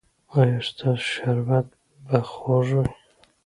[0.39, 1.67] ایا ستاسو شربت
[2.07, 2.87] به خوږ وي؟